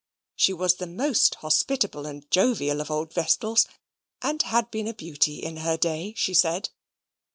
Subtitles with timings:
[0.35, 3.67] She was the most hospitable and jovial of old vestals,
[4.23, 6.69] and had been a beauty in her day, she said.